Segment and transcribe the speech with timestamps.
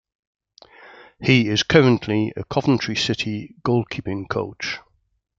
[1.21, 4.79] He is currently a Coventry City Goalkeeping coach.